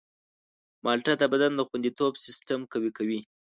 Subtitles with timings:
[0.83, 3.19] مالټه د بدن د خوندیتوب سیستم قوي کوي.